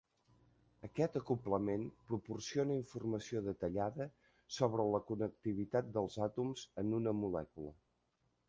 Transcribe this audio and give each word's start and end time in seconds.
Aquest 0.85 1.17
acoblament 1.19 1.83
proporciona 2.13 2.77
informació 2.79 3.43
detallada 3.49 4.09
sobre 4.57 4.89
la 4.97 5.03
connectivitat 5.11 5.95
dels 5.99 6.19
àtoms 6.29 6.67
en 6.85 6.95
una 7.03 7.15
molècula. 7.23 7.77